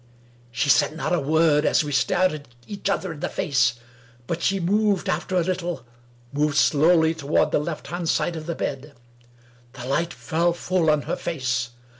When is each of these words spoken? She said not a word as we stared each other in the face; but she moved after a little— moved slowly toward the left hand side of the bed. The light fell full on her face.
She 0.49 0.67
said 0.67 0.97
not 0.97 1.13
a 1.13 1.19
word 1.19 1.63
as 1.63 1.83
we 1.83 1.91
stared 1.91 2.47
each 2.65 2.89
other 2.89 3.13
in 3.13 3.19
the 3.19 3.29
face; 3.29 3.75
but 4.25 4.41
she 4.41 4.59
moved 4.59 5.07
after 5.07 5.35
a 5.35 5.43
little— 5.43 5.85
moved 6.33 6.57
slowly 6.57 7.13
toward 7.13 7.51
the 7.51 7.59
left 7.59 7.85
hand 7.85 8.09
side 8.09 8.35
of 8.35 8.47
the 8.47 8.55
bed. 8.55 8.95
The 9.73 9.85
light 9.85 10.11
fell 10.11 10.53
full 10.53 10.89
on 10.89 11.03
her 11.03 11.15
face. 11.15 11.69